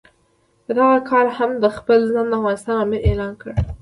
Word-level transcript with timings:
په 0.65 0.71
دغه 0.77 0.97
کال 1.09 1.27
هغه 1.37 1.69
خپل 1.77 1.99
ځان 2.13 2.25
د 2.29 2.33
افغانستان 2.39 2.75
امیر 2.85 3.01
اعلان 3.07 3.33
کړ. 3.41 3.49